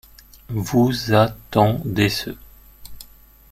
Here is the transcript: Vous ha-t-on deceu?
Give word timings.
Vous 0.49 1.13
ha-t-on 1.13 1.79
deceu? 1.85 2.35